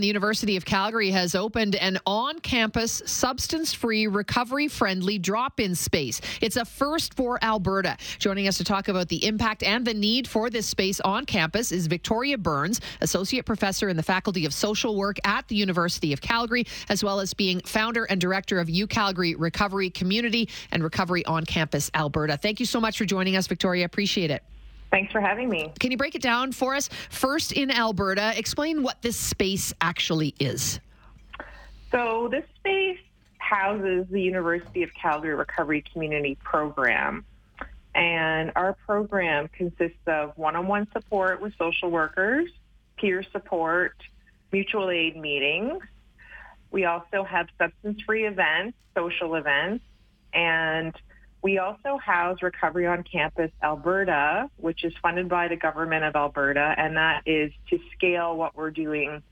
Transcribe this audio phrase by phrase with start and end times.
[0.00, 5.74] The University of Calgary has opened an on campus, substance free, recovery friendly drop in
[5.74, 6.20] space.
[6.40, 7.96] It's a first for Alberta.
[8.20, 11.72] Joining us to talk about the impact and the need for this space on campus
[11.72, 16.20] is Victoria Burns, Associate Professor in the Faculty of Social Work at the University of
[16.20, 21.24] Calgary, as well as being founder and director of U Calgary Recovery Community and Recovery
[21.26, 22.36] on Campus Alberta.
[22.36, 23.86] Thank you so much for joining us, Victoria.
[23.86, 24.44] Appreciate it.
[24.90, 25.72] Thanks for having me.
[25.78, 26.88] Can you break it down for us?
[27.10, 30.80] First, in Alberta, explain what this space actually is.
[31.90, 32.98] So, this space
[33.38, 37.24] houses the University of Calgary Recovery Community Program.
[37.94, 42.50] And our program consists of one on one support with social workers,
[42.96, 43.94] peer support,
[44.52, 45.82] mutual aid meetings.
[46.70, 49.84] We also have substance free events, social events,
[50.34, 50.94] and
[51.42, 56.74] we also house Recovery on Campus Alberta, which is funded by the government of Alberta,
[56.76, 59.22] and that is to scale what we're doing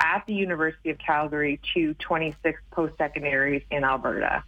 [0.00, 4.42] at the University of Calgary to 26 post secondaries in Alberta.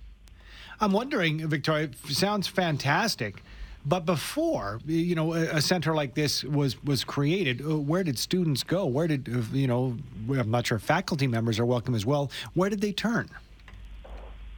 [0.80, 3.42] I'm wondering, Victoria, sounds fantastic.
[3.84, 8.62] But before, you know, a center like this was was created, uh, where did students
[8.62, 8.86] go?
[8.86, 9.96] Where did, uh, you know,
[10.30, 12.30] I'm not sure faculty members are welcome as well.
[12.54, 13.28] Where did they turn?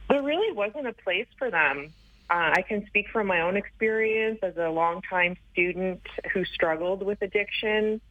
[0.09, 1.91] There really wasn't a place for them.
[2.29, 6.01] Uh, I can speak from my own experience as a longtime student
[6.33, 8.01] who struggled with addiction.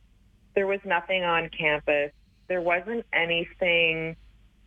[0.55, 2.13] There was nothing on campus.
[2.47, 4.17] There wasn't anything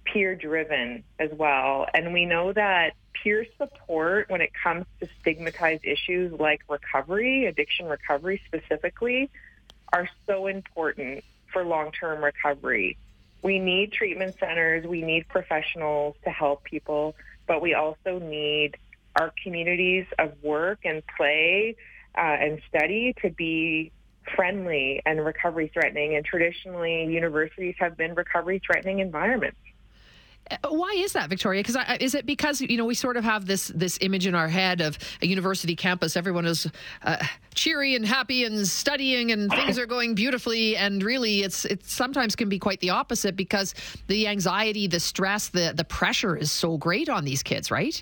[0.03, 1.87] peer driven as well.
[1.93, 7.85] And we know that peer support, when it comes to stigmatized issues like recovery, addiction
[7.85, 9.29] recovery specifically,
[9.93, 12.97] are so important for long term recovery.
[13.41, 17.15] We need treatment centers, we need professionals to help people,
[17.47, 18.77] but we also need
[19.19, 21.75] our communities of work and play
[22.17, 23.91] uh, and study to be
[24.35, 26.15] friendly and recovery threatening.
[26.15, 29.57] And traditionally, universities have been recovery threatening environments.
[30.67, 31.61] Why is that, Victoria?
[31.61, 34.47] Because is it because you know we sort of have this this image in our
[34.47, 36.15] head of a university campus?
[36.15, 36.67] Everyone is
[37.03, 37.17] uh,
[37.53, 40.77] cheery and happy and studying, and things are going beautifully.
[40.77, 43.75] And really, it's it sometimes can be quite the opposite because
[44.08, 48.02] the anxiety, the stress, the the pressure is so great on these kids, right?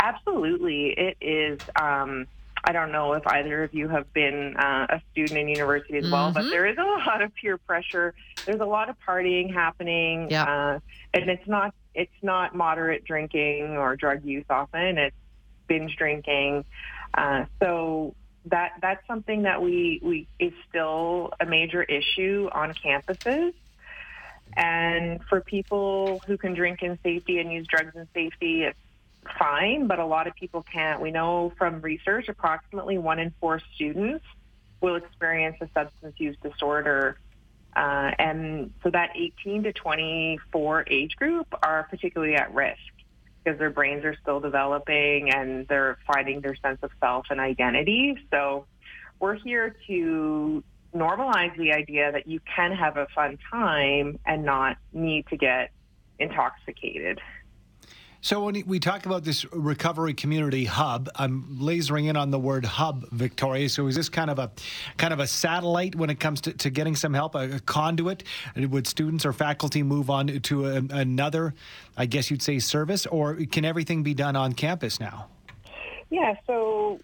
[0.00, 1.60] Absolutely, it is.
[1.74, 2.26] Um,
[2.64, 6.04] I don't know if either of you have been uh, a student in university as
[6.04, 6.12] mm-hmm.
[6.12, 6.50] well, but mm-hmm.
[6.50, 8.14] there is a lot of peer pressure.
[8.44, 10.44] There's a lot of partying happening, yeah.
[10.44, 10.80] uh,
[11.14, 14.44] and it's not it's not moderate drinking or drug use.
[14.50, 15.16] Often it's
[15.66, 16.64] binge drinking.
[17.14, 18.14] Uh, so
[18.46, 23.52] that that's something that we we is still a major issue on campuses.
[24.56, 28.78] And for people who can drink in safety and use drugs in safety, it's
[29.38, 31.00] fine, but a lot of people can't.
[31.00, 34.24] We know from research approximately one in four students
[34.80, 37.18] will experience a substance use disorder.
[37.76, 42.78] Uh, and so that 18 to 24 age group are particularly at risk
[43.42, 48.16] because their brains are still developing and they're finding their sense of self and identity.
[48.30, 48.66] So
[49.20, 50.62] we're here to
[50.94, 55.70] normalize the idea that you can have a fun time and not need to get
[56.18, 57.20] intoxicated.
[58.20, 62.64] So when we talk about this recovery community hub, I'm lasering in on the word
[62.64, 63.68] hub, Victoria.
[63.68, 64.50] So is this kind of a
[64.96, 68.24] kind of a satellite when it comes to, to getting some help, a, a conduit?
[68.56, 71.54] Would students or faculty move on to a, another,
[71.96, 75.28] I guess you'd say, service, or can everything be done on campus now?
[76.10, 76.98] Yeah, so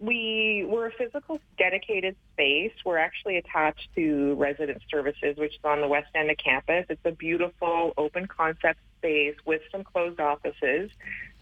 [0.00, 2.72] we we're a physical dedicated space.
[2.84, 6.86] We're actually attached to resident services, which is on the west end of campus.
[6.88, 10.90] It's a beautiful open concept space with some closed offices.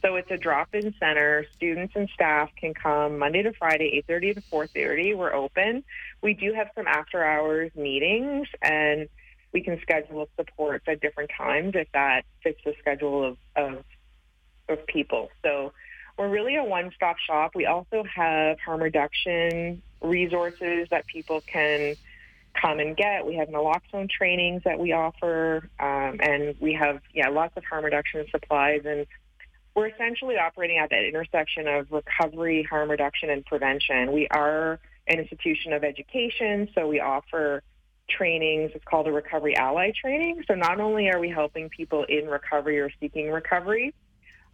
[0.03, 1.47] So it's a drop-in center.
[1.55, 5.15] Students and staff can come Monday to Friday, 8:30 to 4:30.
[5.15, 5.85] We're open.
[6.21, 9.09] We do have some after-hours meetings, and
[9.53, 13.85] we can schedule supports at different times if that fits the schedule of, of,
[14.69, 15.31] of people.
[15.43, 15.73] So
[16.19, 17.53] we're really a one-stop shop.
[17.55, 21.95] We also have harm reduction resources that people can
[22.61, 23.25] come and get.
[23.25, 27.85] We have naloxone trainings that we offer, um, and we have yeah lots of harm
[27.85, 28.83] reduction supplies.
[28.85, 29.07] And
[29.77, 34.13] we're essentially operating at that intersection of recovery, harm reduction, and prevention.
[34.13, 37.63] We are an institution of education, so we offer
[38.11, 38.73] trainings.
[38.75, 40.43] It's called a recovery ally training.
[40.49, 43.95] So not only are we helping people in recovery or seeking recovery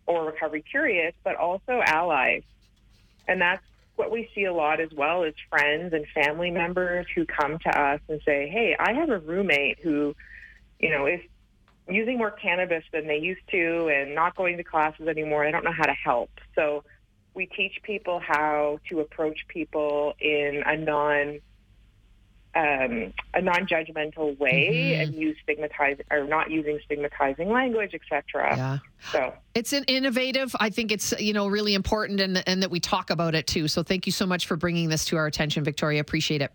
[0.07, 2.43] or recovery curious, but also allies.
[3.27, 3.63] And that's
[3.97, 7.81] what we see a lot as well is friends and family members who come to
[7.81, 10.15] us and say, "Hey, I have a roommate who,
[10.79, 11.21] you know, is
[11.89, 15.47] using more cannabis than they used to and not going to classes anymore.
[15.47, 16.85] I don't know how to help." So
[17.35, 21.41] we teach people how to approach people in a non
[22.57, 25.01] um, a non-judgmental way Mm-hmm.
[25.03, 28.57] and use stigmatizing or not using stigmatizing language, etc.
[28.57, 28.79] Yeah.
[29.13, 30.55] So It's an innovative.
[30.61, 33.69] I think it's you know really important and and that we talk about it too.
[33.69, 36.01] So thank you so much for bringing this to our attention, Victoria.
[36.01, 36.53] Appreciate it.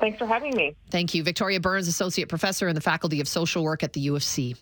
[0.00, 0.74] thanks for having me.
[0.90, 4.16] Thank you, Victoria Burns, associate professor in the Faculty of Social Work at the U
[4.16, 4.56] of C.